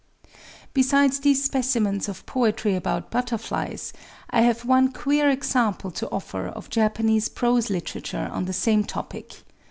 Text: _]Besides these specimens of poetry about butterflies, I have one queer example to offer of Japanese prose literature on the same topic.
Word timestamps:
_]Besides 0.73 1.19
these 1.19 1.43
specimens 1.43 2.09
of 2.09 2.25
poetry 2.25 2.73
about 2.75 3.11
butterflies, 3.11 3.93
I 4.31 4.41
have 4.41 4.65
one 4.65 4.91
queer 4.91 5.29
example 5.29 5.91
to 5.91 6.09
offer 6.09 6.47
of 6.47 6.71
Japanese 6.71 7.29
prose 7.29 7.69
literature 7.69 8.27
on 8.33 8.45
the 8.45 8.51
same 8.51 8.83
topic. 8.83 9.43